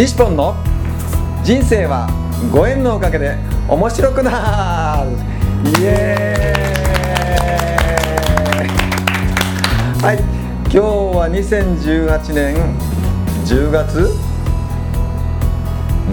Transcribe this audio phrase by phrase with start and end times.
[0.00, 0.56] 西ポンの
[1.44, 2.08] 人生は
[2.50, 3.36] ご縁のおかげで
[3.68, 5.10] 面白くなる。
[5.78, 10.02] イエーイ。
[10.02, 10.18] はい。
[10.62, 12.56] 今日は2018年
[13.44, 14.16] 10月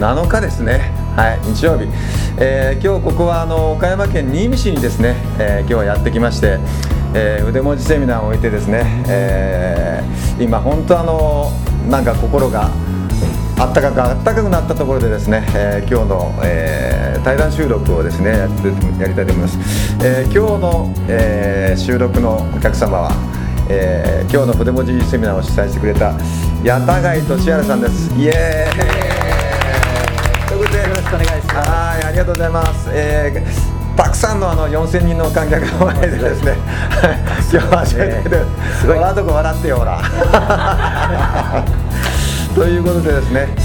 [0.02, 0.92] 7日ですね。
[1.16, 1.40] はい。
[1.46, 1.88] 日曜日、
[2.42, 6.60] えー今日ここはあの岡山県新見市にですね、えー今日はやってきまして、
[7.14, 11.54] えー腕文字セミナーを置いてですね、えー今本当あの
[11.90, 12.70] なんか心が
[13.60, 18.68] あったかくあったかくなったところでですね、えー今日の、えー対談収録をですねやって
[19.02, 19.58] やりたいと思います、
[20.06, 23.12] えー今日の、えー収録のお客様は、
[23.70, 28.14] えー今日の筆文字セミナーを主催してくれた八田貝俊原さんです。
[28.16, 30.48] イエーイ。
[30.48, 31.70] ということでよろしくお願いします。
[31.70, 36.54] はいありがとうございます、えーたくさんのあの4000人の観客の前で ですね、
[37.52, 38.44] 今日は初めてで、
[38.80, 40.00] すごい、笑うとこ笑ってよ、ほら。
[42.58, 43.56] ということでですね、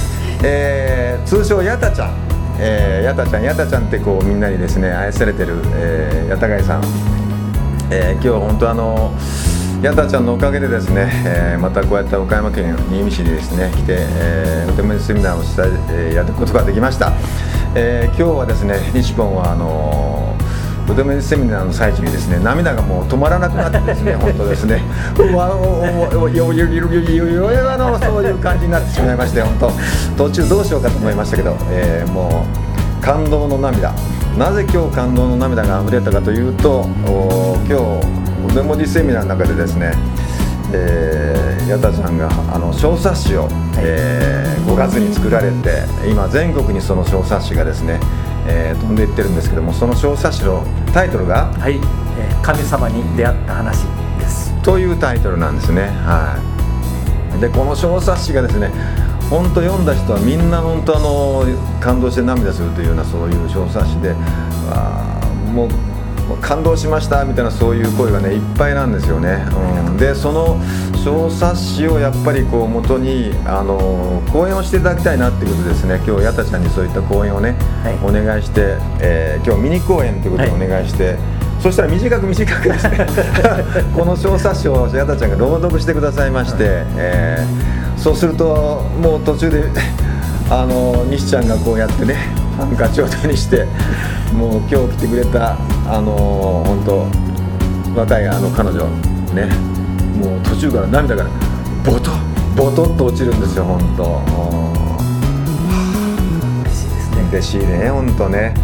[0.45, 2.15] えー通称やたちゃん、
[2.61, 6.83] えー、やたちゃんやたちゃんってこうみんなにですね愛されてる、えー、やたがいさん、
[7.91, 9.15] えー今日本当あの
[9.83, 17.15] やたちゃんのおかげでですね、えーまたこうやって岡山県新見市にですね来て、えー、お手持ちセミナーをした、えーやることができました、
[17.75, 20.37] えー今日はですね西本はあの
[20.93, 24.83] お手持ちセミナーの最中にですね涙がもう止まらなくなってですね 本当ですね。
[25.19, 29.73] うわおおおよよよよよよよあのそういう感じになってしまいまして本
[30.17, 32.45] 当途中どうしようかと思いましたけど、えーも
[33.01, 33.92] う感動の涙
[34.39, 38.01] なぜ今日感動の涙が溢れたかというとお今日お
[38.55, 39.92] 手文字セミナーの中でですね
[40.75, 43.48] えー、矢田さんがあの小冊子を、
[43.79, 47.98] えー5月に作られて今全国にその小冊子がですね、
[48.47, 51.47] えー飛んでいってるんですけどもその小冊子のタイトルが？
[51.58, 53.85] はい、えー神様に出会った話
[54.19, 54.53] です。
[54.63, 55.89] というタイトルなんですね。
[56.05, 56.36] は
[57.36, 57.41] い。
[57.41, 58.70] でこの小冊子がですね、
[59.31, 61.45] 本当読んだ人はみんな本当あの
[61.81, 64.14] 感動して涙するというようなそういう小冊子で、
[64.70, 65.92] あーもう。
[66.41, 69.45] 感動しましたみたいなそういう声がねいっぱいなんですよね、
[69.87, 70.59] うん、でその
[71.03, 75.97] 小冊子をやっぱりこう元にあの講演をしていただきたいなっていうことですね。
[76.07, 77.95] 今日矢田ちゃんにそういった講演をね、はい。
[78.09, 81.17] お願いして、えー今日ミニ講演ということでお願いして、
[81.61, 83.07] そしたら短く短くですね。
[83.97, 89.70] この小冊子を矢田ちゃんが朗読してくださいまして、えーそうするともう途中で
[90.51, 92.14] あの西ちゃんがこうやってね
[92.57, 93.64] ハンカチを手にして
[94.35, 95.57] もう今日来てくれた
[95.89, 98.87] あの本当若いあの彼女
[99.35, 99.47] ね
[100.17, 101.27] もう途中から涙が
[101.85, 102.11] ボト
[102.57, 104.23] ボトッと落ちるんですよ本当。
[106.63, 107.29] 嬉しいですね。
[107.31, 108.55] 嬉しいね本当ね。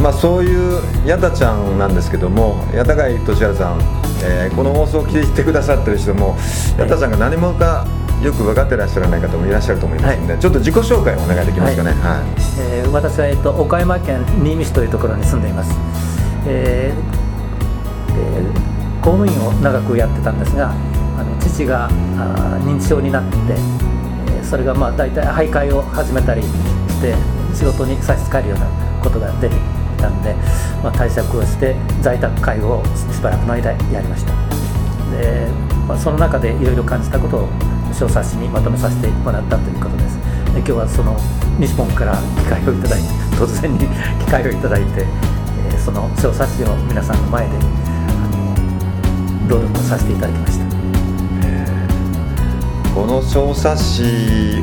[0.00, 3.80] まあそういう矢田ちゃんなんですけども矢田貝俊原さん、
[4.24, 6.36] えーこの放送を聞いてくださってる人も
[6.78, 7.86] 矢田ちゃんが何者か
[8.22, 11.90] よく分かってらっしゃらない方もいらっしゃると思いますので、ちょっと自己紹介をお願いできますかね。
[11.92, 12.22] はい、
[12.60, 15.89] えー私は、えっと岡山県新見市というところに住んでいます。
[19.00, 21.90] 公務員を長くやってたんですが、あの父があ
[22.64, 23.36] 認知症になって、
[24.40, 27.14] えそれがまあ大体徘徊を始めたりして
[27.54, 28.66] 仕事に差し支えるような
[29.02, 29.60] ことが出てき
[30.02, 30.34] たんで、
[30.82, 34.32] まあ、対策をして在宅介護をしばらくの間やりました。
[35.10, 35.48] で、
[35.88, 37.48] まあ、その中でいろいろ感じたことを
[37.92, 40.16] 小冊子にまとめさせてもらったということです
[40.54, 41.16] で今日はその
[41.58, 43.78] 日本から機会をいただいて突然に
[44.24, 45.04] 機会をいただいて、
[45.74, 47.52] えその小冊子を皆さんの前で
[49.50, 50.70] 朗読をさせていただきました。
[52.94, 54.02] この小冊子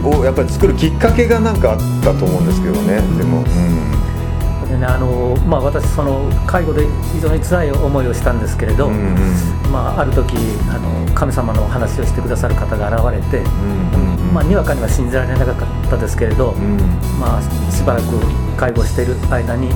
[0.04, 9.72] をやっぱり作るきっかけが何かあったと思うんですけどね、でも、うん、でねあのまあ、私その介護で非常に辛い思いをしたんですけれど、うんうん。
[9.72, 10.36] まあ、ある時
[10.69, 16.78] あの神様のお話をしてくださる方が現れて、うんうんまあ、にわかには信じられなかったですけれど、うん。
[17.19, 17.42] まあ、
[17.72, 18.19] しばらく
[18.57, 19.69] 介護している間に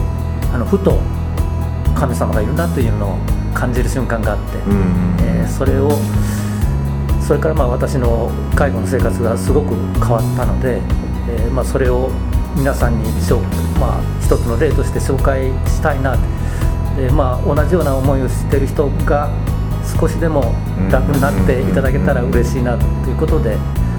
[0.54, 1.00] あのふと
[1.96, 5.92] 神様がいるなというのを感じる瞬間があって、うんうんえーそれを
[7.22, 10.82] それからまあ私の介護の生活がすごく変わったので、
[11.30, 12.10] えーまあ、それを
[12.58, 13.06] 皆さんに
[13.80, 16.18] まあ、一つの例として紹介したいな
[16.98, 19.30] で、まあ、同じような思いをしている人が
[19.98, 20.54] 少しでも
[20.92, 23.56] 楽になっていただけたら嬉しいなということで、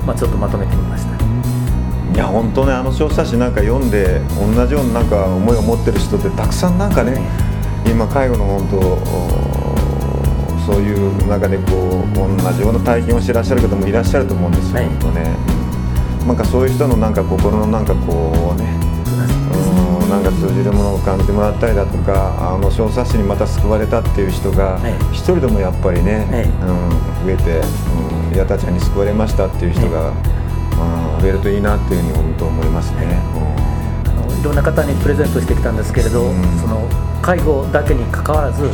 [0.07, 1.13] まあ、ちょっとまとめてみました。
[2.13, 7.19] いや本当ねあの小冊子なんか読んで同じようななんか思いを持ってる人ってたくさんなんかね
[7.87, 9.33] 今介護の本当
[10.65, 15.37] そういう中でこう同じような体験をしてらっしゃる方もいらっしゃると思うんですよ、はい、本当ね、
[16.21, 18.79] うん、なんかそういう人のなんか心のなんかこうね
[19.53, 24.79] うんなんか通じるものを感じてもらったりだとかあの小冊子にまた救われたっていう人が
[25.11, 27.61] 一人でもやっぱりね、はい、うん、増えて、
[28.31, 33.19] うん、矢田ちゃんに救われましたっていう人が、はい、増えるといいなっていうふうに本当思いますね。
[34.31, 36.89] うん、いろんな方にプレゼントしてきたんですけれど、うん、その
[37.23, 38.69] 介護だけにかかわらず、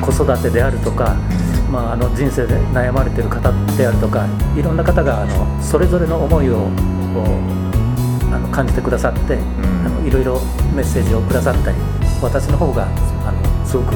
[0.00, 1.16] 子育てであるとか、
[1.70, 6.68] まあ、あの人生で悩まれている方であるとかいろんな方があのそれぞれの思いを
[8.30, 10.40] あの感じてくださって、あのいろいろ
[10.74, 11.76] メッセージをくださったり
[12.22, 12.86] 私の方が
[13.26, 13.94] あのすごく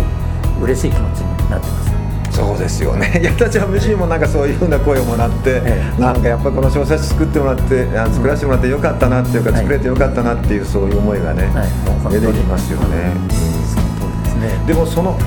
[0.62, 1.88] 嬉しい気持ちになってます。
[2.32, 3.20] そうですよね。
[3.22, 11.64] 矢田ちゃん自身もなんかそういうふうな声をもらって、ええ、なんかやっぱこの小説作ってもらって作らせてもらってよかったなっていうか、作れてよかったなっていうそういう思いがね、は
[12.10, 13.12] い、出てきますよね。
[13.52, 13.57] うん
[14.38, 14.58] ね。
[14.66, 15.18] でもその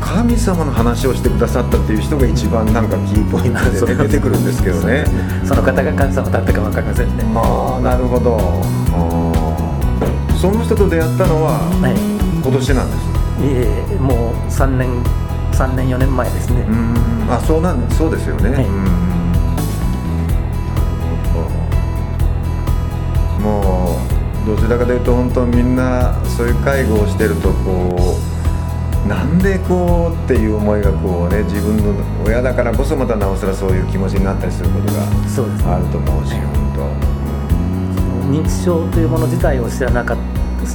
[0.00, 5.04] 神様の話をしてくださったっていう人が一番なんかキーポイントで、 ね、出てくるんですけどね。
[5.44, 7.24] その方が神様だったか分かりませんね。
[7.34, 8.62] ああなるほど。
[10.36, 11.94] その人と出会ったのは、はい、
[12.42, 13.62] 今年なんですいえ
[13.92, 14.88] いえもう3年
[15.52, 16.66] 3年4年前ですね。
[17.30, 18.66] あそうなんそうですよね、はい、
[23.40, 24.00] も
[24.44, 28.31] うどちらかというと本当みんなそういう介護をしてるとこう
[29.06, 35.02] なんでこうっていう思いがこうね自分の親だからこそまたなおさらそういう気持ちになったりすることが
[35.74, 36.82] あると思うし、ね、本当、
[38.28, 40.16] うん、認知症というもの自体を知らなかっ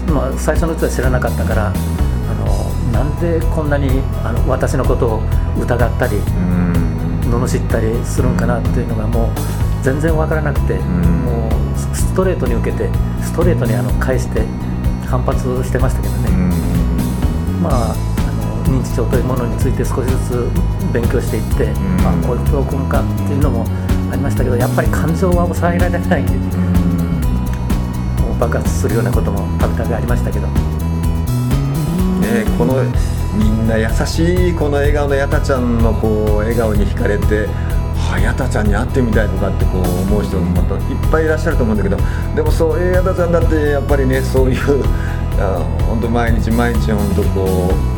[0.06, 5.21] た、まあ、最初のうちは知らなかったからあのなんでこんなにあの私のことを
[5.62, 12.89] 疑ったり、うん、罵ったりするんかなっていうのがもう全然分からなくて、うん、もうストレートに受けて
[13.24, 14.41] ストレートにあの返して
[15.07, 16.29] 反発してましたけどね。
[17.62, 18.17] まあ
[18.69, 20.50] 認知症というものについて少しずつ
[20.94, 23.66] 勉強していって、うん、まあ、こういう教訓かっていうのも
[24.12, 26.30] ありましたけどやっぱり感情は抑えられないうん、
[28.22, 30.48] もう爆発するようなこともたびたびありましたけど。
[30.48, 32.84] ね、この
[33.38, 37.48] みんな優しいこの笑顔のやたちゃんのこう笑顔に惹かれて
[37.96, 41.98] はやたちゃんに会ってみたいとかってこう思う人もまたいっぱいいらっしゃると思うんだけど
[42.36, 44.84] でもそういうやたちゃんだってやっぱりねそういう
[45.86, 47.97] 本当毎日毎日本当こう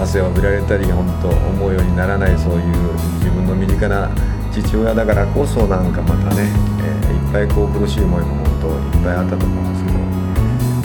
[0.00, 4.10] 汗を浴びられたり本当思うようにならないそういう自分の身近な
[4.52, 6.48] 父親だからこそなんかまたね、
[6.82, 9.98] えー、いっぱいこう苦しい思いも本当いっぱいあったと思うんですけど、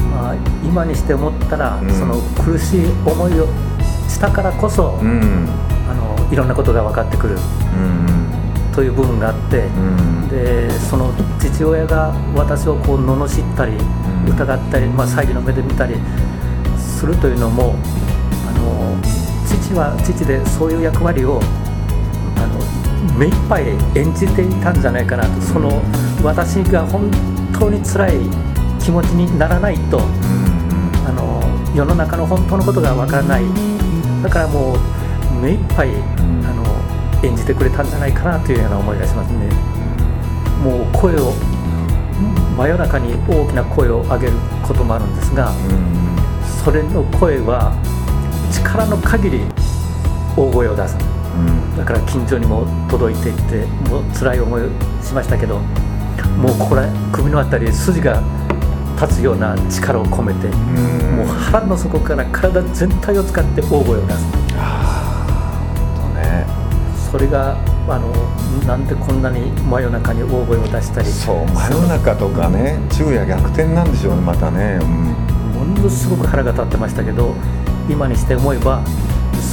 [0.09, 3.47] まあ、今にして思ったら、うん、その苦しい思いを
[4.07, 5.47] したからこそ、うん、
[5.89, 9.67] あのいろんなことが分かってくる、うん、という部分があって、
[10.29, 13.73] でその父親が私をこう罵ったり
[14.29, 15.95] 疑ったり、まあ、詐欺の目で見たり
[16.77, 17.75] するというのも
[19.65, 21.39] 父は父でそういう役割を
[22.37, 25.81] あの目いっぱい演じていたんじゃないかなとその
[26.23, 27.09] 私が本
[27.57, 28.19] 当に辛い
[28.79, 31.41] 気持ちにならないと、あの
[31.75, 33.43] 世の中の本当のことがわからない
[34.21, 34.77] だからもう
[35.41, 35.93] 目いっぱいあ
[36.53, 39.49] の演じてくれたんじゃないかなというような思いがしますね。
[40.61, 41.33] もう声を
[42.55, 45.51] 真夜中に大きな声を上げることもあるんですが、
[46.63, 47.73] それの声は
[48.55, 49.41] 力の限り
[50.37, 54.69] 大声を出す、うん、だから近所にも届いていってもう辛い思いを
[55.01, 55.59] しましたけど
[56.37, 58.21] もうここら首の辺り筋が
[58.99, 64.23] 立つような力を込めて、うん、もう腹の底から体全体を使って大声を出す、
[66.13, 66.45] ね、
[67.11, 67.57] それが
[67.87, 68.09] あの
[68.65, 77.35] なんでこんなに真夜中に大声を出したりそう真夜中とかね昼夜逆転なんでしょうねまたね、うん、ものすごく腹が立ってましたけど
[77.89, 78.83] 今にして思えば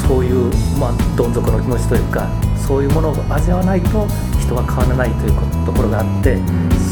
[0.09, 4.07] そういう、まあ、どん底の気持ちというかそういうものを味わわないと
[4.41, 6.39] 人は変わらないというところがあって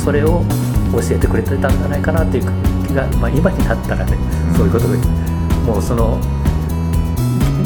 [0.05, 0.43] それを
[0.93, 2.43] 教えてくれてたんじゃないかなという
[2.87, 4.17] 気が、まあ、今になったらね
[4.57, 4.97] そういうことで
[5.67, 6.19] もうその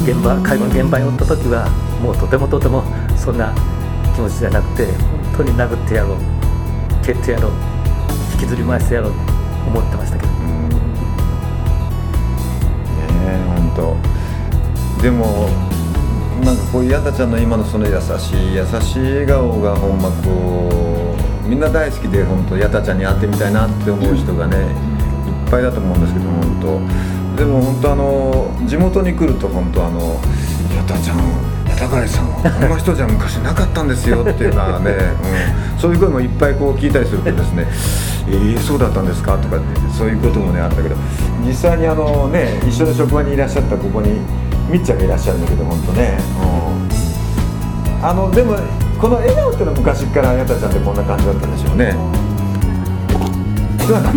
[0.03, 1.67] 現場介護の現場におった時は
[2.01, 2.83] もうとてもとても
[3.17, 3.53] そんな
[4.13, 4.85] 気持ちじゃなくて
[5.35, 6.17] 本当に殴ってやろう
[7.05, 7.51] 蹴ってやろう
[8.33, 9.17] 引きずり回してやろうと
[9.67, 10.24] 思ってましたけど。
[13.75, 13.95] と
[15.01, 15.49] でも
[16.43, 21.15] なんかこういうやたちゃんの今のその優しい優しい笑顔がほんまこ
[21.45, 27.15] うみんな大好きで本当やたちゃんに会ってみたいなって思う人がねいっぱいだと思うんですけど本当。
[27.35, 29.99] でも本当あの地元に来ると本当あの
[30.73, 31.23] やたちゃんや
[31.77, 34.91] 高橋さんはこんな人じゃ昔なかったんですよっていうのはね、
[35.73, 37.67] うん、そういう声もいっぱいこう聞いたりするとですね
[38.27, 40.95] 「えー、そうだったんですか?」とかってそういうこともねあったけど
[41.45, 44.21] 実際にあのね一緒の職場にいらっしゃったここに
[44.69, 46.17] みっちゃんがいらっしゃるんだけど本当ね、
[48.01, 48.55] うん、あのでも
[48.99, 51.95] この笑顔っていうのは昔からやたちゃんってこんな感じだったんでしょうね。
[53.79, 53.99] そうだ。
[53.99, 54.09] った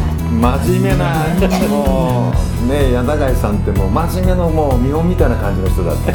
[0.00, 1.14] あ 真面目な
[1.68, 2.32] も
[2.64, 6.12] うね柳貝さんってもう真面目のもう見本みたいな感じの人だった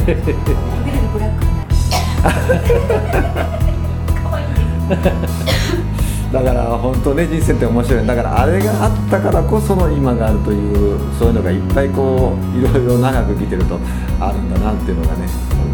[6.31, 7.65] だから本当ね人生って。
[7.65, 13.79] 面白いだからあれがあったからこその今があるというそういうのがいっぱいこういろいろ長く来てると
[14.19, 15.25] あるんだなっていうのがね、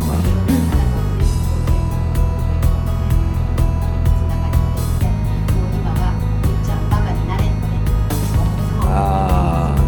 [0.08, 0.18] まあ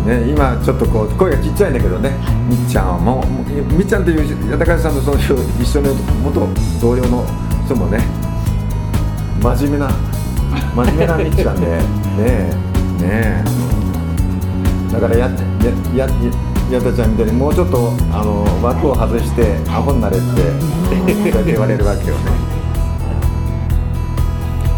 [0.07, 2.15] ね、今ちょっとこう声がちっちゃいんだけどね、
[2.49, 6.47] みっちゃんはもうみっちゃんという八高さんのその一緒の元
[6.79, 7.25] 同僚の
[7.65, 7.99] 人もね
[9.43, 9.91] 真面目な
[10.73, 11.81] 真面目なみっちゃんで ね
[12.23, 13.43] えねえ。
[14.93, 16.07] だからややや
[16.71, 20.25] やたちゃんみたいにもうちょっとあの枠を外してアホになれって
[21.45, 22.46] 言われるわけよね。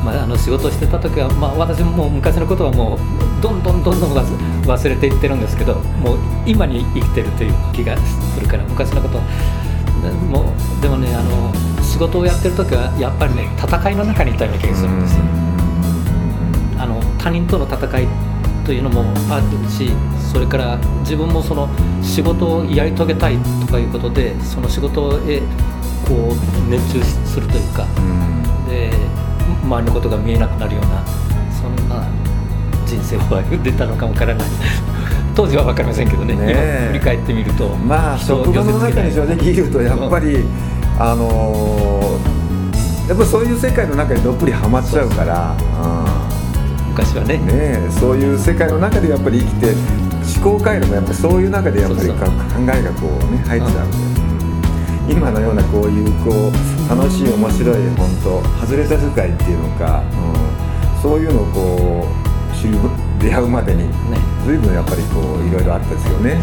[0.04, 9.20] まあ、あの仕事してた時は、まあ、私も昔のことはもうどんどんどんどん忘れていってるんですけどもう今に生きてるという気がするから昔のこと
[10.32, 11.52] もうでもねあの
[11.84, 15.24] 仕事をやってる時はやっぱりね戦いの中にいたような気がするんですよ。
[16.78, 18.08] あの他人との戦い
[18.66, 19.92] というのもあるし
[20.32, 21.68] それから自分もその
[22.02, 25.42] 仕事をやり遂げたいとかいうことでその仕事へ
[26.08, 26.36] こ
[26.68, 27.86] う熱中するというか、
[28.70, 28.92] で
[29.64, 31.04] 周りのことが見えなくなるような
[31.52, 32.08] そんな
[32.86, 34.48] 人生を歩んでたのかもわからない。
[35.36, 40.48] 当時は分かりませんけどねね振り返ってみるとまあ職場の中に正直言うとやっぱり、うん、
[41.00, 45.56] あのー、やっぱそういう世界の中にどっぷりはまっちゃうから
[46.90, 47.38] 昔はね。
[47.38, 49.74] ねそういう世界の中でやっぱり生きて
[50.42, 54.19] 思考回路もやっぱそういう中でやっぱり考えがこうね入っちゃうんで。
[55.10, 60.04] 今のようなこういうこう楽しい面白い本当外れた世界っていうのか、
[60.96, 62.78] うん、そういうのをこう知る
[63.20, 63.90] 出会うまでに
[64.46, 66.40] 随分やっぱりこういろいろあったですよね、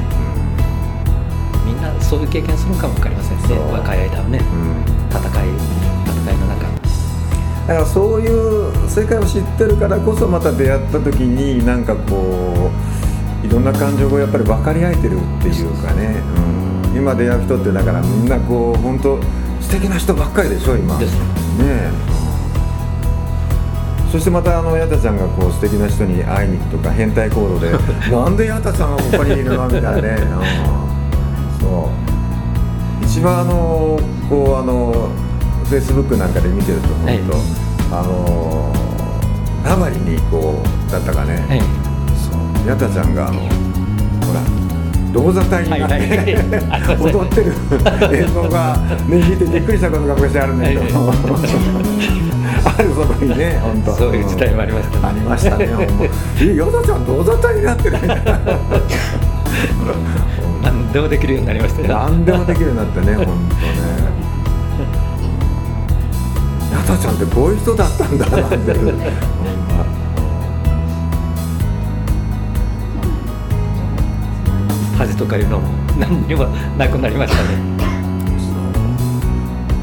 [1.65, 3.59] うん、みんなそういう経験するかも分かりませんね。
[3.73, 5.49] 若い間はね、うん、戦い
[6.07, 6.67] 戦いの中。
[7.67, 12.71] だからそういう世界を知ってるからこそまた出会った時になんかこ
[13.43, 16.56] ういろんな感情がやっぱり分かり合えてるっていうかね、うん
[16.97, 19.21] 今出会う人ってだからみんなこう本当
[19.61, 20.99] 素敵な人ばっかりでしょ今。
[20.99, 21.07] ね。
[21.61, 21.91] え。
[24.11, 27.71] そしてまたあのヤタちゃんがこう素敵な人に会いに行くとか変態行動で
[28.11, 30.17] なんでヤタちゃんがここにいるのみたいなね、
[31.61, 31.91] そ
[33.03, 33.05] う。
[33.05, 33.99] 一番あの
[34.31, 35.11] こうあの
[35.65, 37.43] フェイスブックなんかで見てると思うと、はい、
[37.93, 38.73] あの
[39.65, 41.61] ラバリにこうだったかね、はい、
[42.17, 42.31] そ
[42.73, 42.91] う。
[42.91, 43.41] ちゃんがあの
[45.17, 46.37] 同座隊になって、
[47.01, 47.55] 踊ってる
[48.13, 48.77] 映像が、
[49.09, 51.17] ね、見てびっくりしたことが昔あるんだけど、はい。
[52.79, 53.93] あるそこにね本当。
[53.93, 55.69] そういう時代もありましたね、ありましたね
[56.41, 58.39] えヨダちゃん同座隊になってるみたいな
[60.63, 63.37] 何でもできるようになりましたね何でもできるようになってね本当ね。
[66.77, 68.57] ヤタちゃんってこういう人だったんだなって
[74.97, 77.59] 恥とかいうのも何にもなくなりましたね。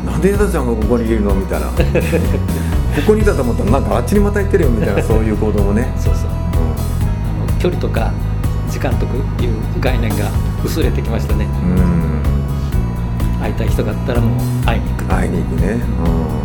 [0.05, 1.67] なんで矢田ちゃんがここにいるのみたいな。
[2.93, 5.91] ここにいたと思ったらなんかあっちにまた行ってるよみたいなそういう行動もね。
[5.97, 8.11] そうそう、距離とか
[8.69, 9.07] 時間とい
[9.47, 10.29] う概念が
[10.63, 11.45] 薄れてきましたね。
[11.45, 12.23] うん。
[13.41, 15.05] 会いたい人があったらもう会いに行く。
[15.05, 15.81] 会いに行くね、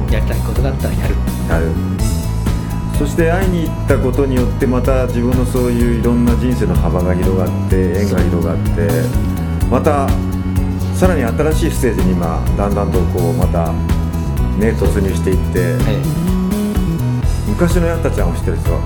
[0.09, 1.15] うん、やりたいことがあったらやる。
[1.49, 1.67] やる
[2.99, 8.89] そして会いに行ったことによってまた自分のそういういろんな人生の幅が広がって縁が広がって
[9.71, 10.09] また
[10.97, 13.73] さらに新しいステージに今だんだんとこうまた
[14.59, 15.79] ね突入していって、
[17.47, 18.81] 昔のヤッタちゃんを知ってる人は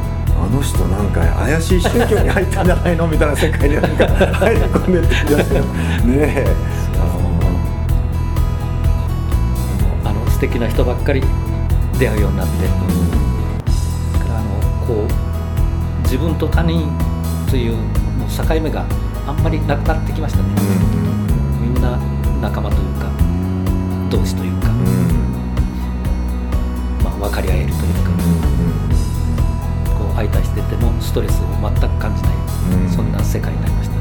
[0.45, 3.09] あの人なんか怪しい宗教に入ったんじゃないの？
[3.09, 6.47] みたいな世界になんか入り込んでってきましたよねえ。
[10.05, 11.23] あの素敵な人ばっかり
[11.99, 13.02] 出会うようになって、うん
[16.13, 16.93] 自分と他人
[17.49, 17.77] という
[18.29, 18.85] 境目が
[19.27, 20.49] あんまりなくなってきましたね、
[21.63, 21.97] うん、みんな
[22.43, 23.11] 仲間というか
[24.11, 24.77] 同志というか、うん、
[27.03, 32.33] まあ、分かり合えるというか、うん、こう相対しててもストレスを全く感じない、
[32.95, 33.97] そんな世界になりました。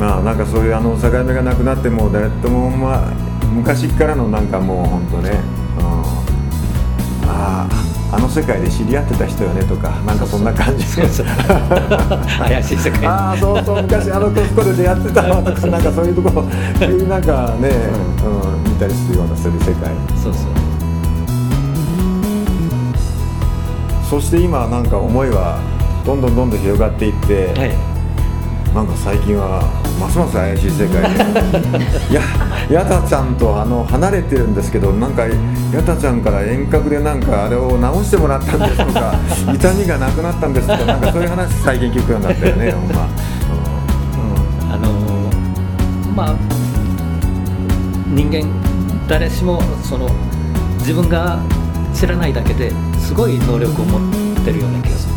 [0.00, 3.12] まあなんかそういうあの境目がなくなっても誰ともまあ
[3.52, 5.32] 昔からのなんかもう本当ね、
[5.78, 5.84] うん、
[7.28, 10.84] あああの世界で知り合ってた人よねとかなんかそんな感じ。
[10.86, 11.26] そうそう。
[12.38, 13.06] 怪しい世界。
[13.06, 16.46] ああそうそう昔あのコスコで出会ってたわとか なんかそういうところ
[16.78, 17.70] そういうなんかね、
[18.24, 20.44] うん、見たりするようなする世界そうそう。
[24.08, 25.58] そして今なんか思いは
[26.06, 27.97] どんどんどんどん広がっていって、はい
[28.78, 29.58] なんか最近は
[29.98, 32.12] ますます怪しい世界で。
[32.12, 32.22] い や
[32.70, 39.16] ヤタちゃんとあの離れてるんですけどなんかヤタちゃんから遠隔でなんかあれを直してもらったんですとか
[39.52, 43.08] 痛みがなくなったんですとかなんかそういう話最近聞くようになったよね ほんま、
[44.72, 46.34] あのーまあ
[48.14, 48.46] 人間
[49.08, 50.08] 誰しもその
[50.78, 51.40] 自分が
[51.92, 55.14] 知らないだけですごい能力を持ってるような気がする。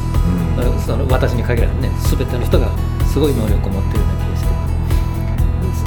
[0.73, 0.79] うん。
[0.81, 2.67] その私に限らずね全ての人が
[3.11, 4.49] すごい能力を持ってるような気がして。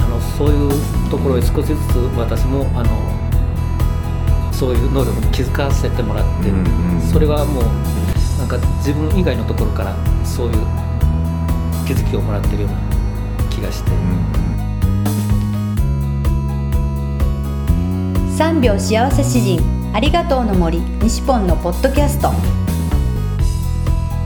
[0.04, 6.60] あのそういうところへ少しずつ私もあのそういう能力に気づかせてもらって、うんう
[6.98, 7.64] んそれはもう
[8.38, 10.54] なんか自分以外のところからそういう
[11.86, 12.76] 気づきをもらってるような
[13.50, 13.90] 気がして、
[18.36, 19.60] 3秒幸せ詩人
[19.94, 22.32] ありがとうの森西ポンのポッドキャスト。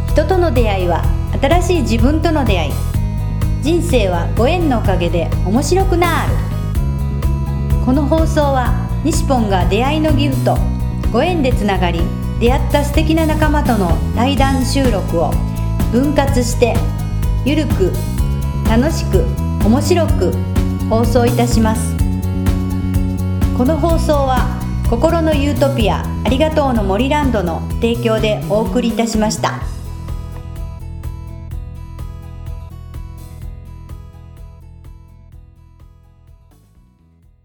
[0.08, 1.04] 人との出会いは
[1.40, 2.87] 新しい自分との出会い
[3.68, 6.32] 人生はご縁のおかげで面白くなる
[7.84, 10.56] この放送は西ポンが出会いのギフト
[11.12, 12.00] ご縁でつながり
[12.40, 15.32] 出会った素敵な仲間との対談収録を
[15.92, 16.76] 分割して
[17.44, 17.92] ゆるく
[18.70, 19.26] 楽しく
[19.62, 20.32] 面白く
[20.88, 21.94] 放送いたします
[23.54, 24.58] この放送は
[24.88, 29.77] 心のユートピアありがとうの森ランドの提供でお送りいたしました。